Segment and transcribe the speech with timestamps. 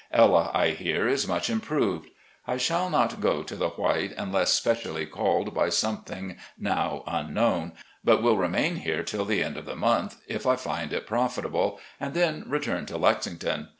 [0.11, 2.09] Ella, I hear, is much improved.
[2.47, 8.23] I shall not go to the White unless specially called by something now unknown, but
[8.23, 12.15] will remain here till the end of the month, if I find it profitable, and
[12.15, 13.69] then return to Lexington.